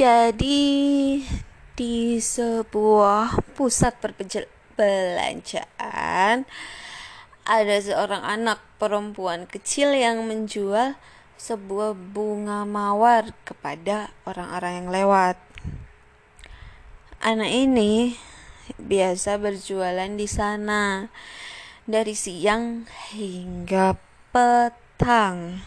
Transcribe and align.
Jadi 0.00 1.20
di 1.76 2.16
sebuah 2.16 3.36
pusat 3.52 4.00
perbelanjaan 4.00 6.48
ada 7.44 7.76
seorang 7.84 8.24
anak 8.24 8.64
perempuan 8.80 9.44
kecil 9.44 9.92
yang 9.92 10.24
menjual 10.24 10.96
sebuah 11.36 11.92
bunga 11.92 12.64
mawar 12.64 13.36
kepada 13.44 14.08
orang-orang 14.24 14.72
yang 14.80 14.88
lewat. 14.88 15.36
Anak 17.20 17.52
ini 17.52 18.16
biasa 18.80 19.36
berjualan 19.36 20.16
di 20.16 20.24
sana 20.24 21.12
dari 21.84 22.16
siang 22.16 22.88
hingga 23.12 24.00
petang. 24.32 25.60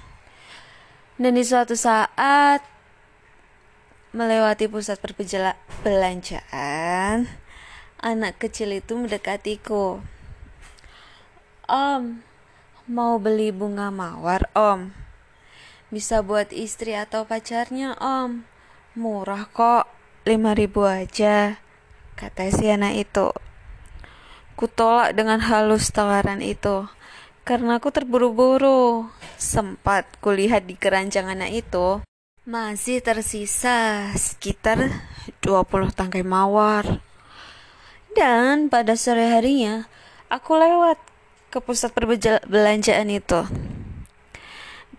Dan 1.21 1.37
di 1.37 1.45
suatu 1.45 1.77
saat 1.77 2.72
melewati 4.13 4.69
pusat 4.69 5.01
perbelanjaan, 5.01 7.25
anak 7.97 8.37
kecil 8.37 8.77
itu 8.77 8.93
mendekatiku. 8.93 10.05
Om, 11.65 12.21
mau 12.85 13.17
beli 13.17 13.49
bunga 13.49 13.89
mawar, 13.89 14.45
Om? 14.53 14.93
Bisa 15.89 16.21
buat 16.21 16.53
istri 16.53 16.93
atau 16.93 17.25
pacarnya, 17.25 17.97
Om. 17.97 18.45
Murah 18.93 19.49
kok, 19.49 19.89
5000 20.29 20.85
aja, 20.85 21.57
kata 22.13 22.53
si 22.53 22.69
anak 22.69 23.09
itu. 23.09 23.33
Kutolak 24.53 25.17
dengan 25.17 25.41
halus 25.41 25.89
tawaran 25.89 26.45
itu 26.45 26.85
karena 27.41 27.81
aku 27.81 27.89
terburu-buru. 27.89 29.09
Sempat 29.41 30.05
kulihat 30.21 30.69
di 30.69 30.77
keranjang 30.77 31.33
anak 31.33 31.65
itu 31.65 32.05
masih 32.43 32.99
tersisa 32.99 34.11
sekitar 34.19 34.91
20 35.39 35.95
tangkai 35.95 36.27
mawar. 36.27 36.99
Dan 38.13 38.67
pada 38.67 38.93
sore 38.99 39.31
harinya 39.31 39.87
aku 40.27 40.59
lewat 40.59 40.99
ke 41.49 41.63
pusat 41.63 41.95
perbelanjaan 41.95 43.09
itu 43.09 43.41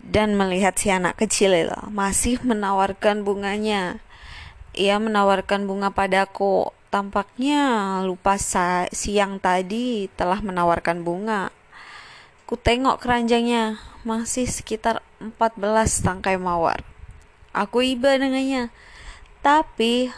dan 0.04 0.38
melihat 0.38 0.74
si 0.78 0.90
anak 0.90 1.18
kecil 1.18 1.54
itu 1.54 1.78
masih 1.90 2.38
menawarkan 2.42 3.26
bunganya 3.26 3.98
ia 4.74 4.98
menawarkan 4.98 5.70
bunga 5.70 5.94
padaku. 5.94 6.74
Tampaknya 6.90 7.98
lupa 8.06 8.38
siang 8.38 9.42
tadi 9.42 10.06
telah 10.14 10.38
menawarkan 10.42 11.02
bunga. 11.02 11.50
Ku 12.46 12.54
tengok 12.54 13.02
keranjangnya, 13.02 13.82
masih 14.06 14.46
sekitar 14.46 15.02
14 15.18 16.06
tangkai 16.06 16.38
mawar. 16.38 16.93
Aku 17.54 17.86
iba 17.86 18.18
dengannya. 18.18 18.74
Tapi 19.38 20.10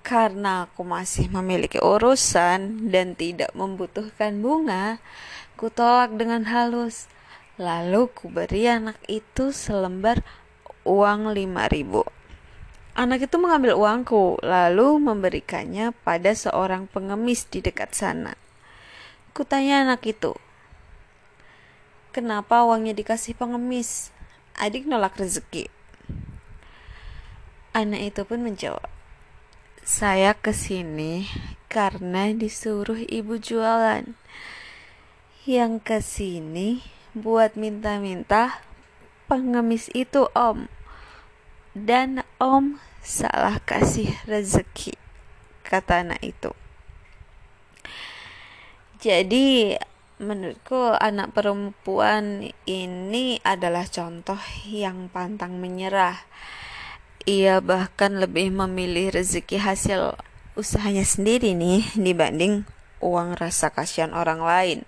karena 0.00 0.64
aku 0.64 0.80
masih 0.88 1.28
memiliki 1.28 1.76
urusan 1.76 2.88
dan 2.88 3.12
tidak 3.12 3.52
membutuhkan 3.52 4.40
bunga, 4.40 4.96
ku 5.60 5.68
tolak 5.68 6.16
dengan 6.16 6.48
halus. 6.48 7.12
Lalu 7.60 8.08
ku 8.16 8.32
beri 8.32 8.64
anak 8.64 8.96
itu 9.12 9.52
selembar 9.52 10.24
uang 10.88 11.36
5000 11.36 12.08
Anak 12.98 13.30
itu 13.30 13.36
mengambil 13.38 13.78
uangku, 13.78 14.42
lalu 14.42 14.98
memberikannya 14.98 15.94
pada 16.02 16.34
seorang 16.34 16.90
pengemis 16.90 17.46
di 17.46 17.62
dekat 17.62 17.94
sana. 17.94 18.34
Kutanya 19.30 19.86
anak 19.86 20.02
itu, 20.02 20.34
kenapa 22.10 22.66
uangnya 22.66 22.98
dikasih 22.98 23.38
pengemis? 23.38 24.10
Adik 24.58 24.82
nolak 24.90 25.14
rezeki. 25.14 25.77
Anak 27.78 28.10
itu 28.10 28.26
pun 28.26 28.42
menjawab, 28.42 28.90
saya 29.86 30.34
ke 30.34 30.50
sini 30.50 31.30
karena 31.70 32.34
disuruh 32.34 32.98
ibu 33.06 33.38
jualan. 33.38 34.18
Yang 35.46 35.72
ke 35.86 35.98
sini 36.02 36.82
buat 37.14 37.54
minta-minta 37.54 38.66
pengemis 39.30 39.86
itu 39.94 40.26
om. 40.34 40.66
Dan 41.78 42.26
om 42.42 42.82
salah 42.98 43.62
kasih 43.62 44.10
rezeki 44.26 44.98
kata 45.62 46.02
anak 46.02 46.20
itu 46.24 46.50
jadi 48.98 49.78
menurutku 50.18 50.98
anak 50.98 51.30
perempuan 51.30 52.50
ini 52.66 53.38
adalah 53.46 53.86
contoh 53.86 54.40
yang 54.66 55.06
pantang 55.06 55.62
menyerah 55.62 56.18
ia 57.28 57.60
bahkan 57.60 58.16
lebih 58.16 58.48
memilih 58.48 59.12
rezeki 59.12 59.60
hasil 59.60 60.16
usahanya 60.56 61.04
sendiri 61.04 61.52
nih 61.52 61.84
dibanding 61.92 62.64
uang 63.04 63.36
rasa 63.36 63.68
kasihan 63.68 64.16
orang 64.16 64.40
lain 64.40 64.78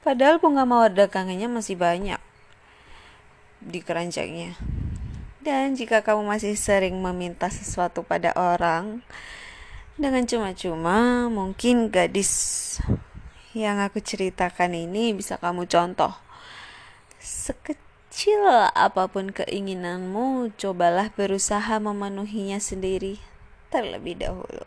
padahal 0.00 0.40
bunga 0.40 0.64
mawar 0.64 0.96
dagangannya 0.96 1.52
masih 1.52 1.76
banyak 1.76 2.18
di 3.60 3.84
keranjangnya 3.84 4.56
dan 5.44 5.76
jika 5.76 6.00
kamu 6.00 6.24
masih 6.24 6.56
sering 6.56 6.96
meminta 6.96 7.52
sesuatu 7.52 8.00
pada 8.00 8.32
orang 8.32 9.04
dengan 9.96 10.28
cuma-cuma, 10.28 11.32
mungkin 11.32 11.88
gadis 11.88 12.76
yang 13.56 13.80
aku 13.80 13.96
ceritakan 14.04 14.76
ini 14.76 15.16
bisa 15.16 15.40
kamu 15.40 15.64
contoh. 15.64 16.12
Sekecil 17.16 17.85
apa 18.72 19.12
pun 19.12 19.28
keinginanmu, 19.28 20.56
cobalah 20.56 21.12
berusaha 21.12 21.76
memenuhinya 21.76 22.56
sendiri 22.56 23.20
terlebih 23.68 24.16
dahulu. 24.16 24.64